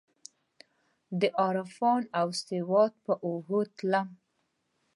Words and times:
دعرفان 1.21 2.01
اودسواد 2.21 2.93
په 3.05 3.13
اوږو 3.25 3.61
تلمه 3.77 4.15